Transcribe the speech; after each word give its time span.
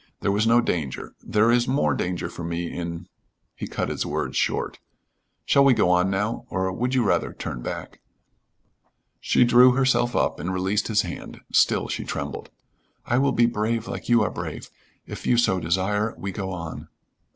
There 0.21 0.31
was 0.31 0.47
no 0.47 0.61
danger. 0.61 1.13
There 1.21 1.51
is 1.51 1.67
more 1.67 1.93
danger 1.93 2.27
for 2.27 2.43
me 2.43 2.73
in" 2.75 3.07
he 3.55 3.67
cut 3.67 3.89
his 3.89 4.03
words 4.03 4.35
short. 4.35 4.79
"Shall 5.45 5.63
we 5.63 5.75
go 5.75 5.91
on 5.91 6.09
now? 6.09 6.45
Or 6.49 6.71
would 6.73 6.95
you 6.95 7.03
rather 7.03 7.31
turn 7.33 7.61
back?" 7.61 8.01
She 9.19 9.43
drew 9.43 9.73
herself 9.73 10.15
up 10.15 10.39
and 10.39 10.51
released 10.51 10.87
his 10.87 11.03
hand; 11.03 11.41
still 11.51 11.87
she 11.87 12.03
trembled. 12.03 12.49
"I 13.05 13.19
will 13.19 13.31
be 13.31 13.45
brave 13.45 13.87
like 13.87 14.09
you 14.09 14.23
are 14.23 14.31
brave. 14.31 14.71
If 15.05 15.27
you 15.27 15.37
so 15.37 15.59
desire, 15.59 16.15
we 16.17 16.31
go 16.31 16.49
on." 16.49 16.87